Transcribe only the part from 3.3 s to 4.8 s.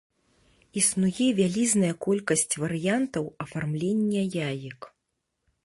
афармлення яек.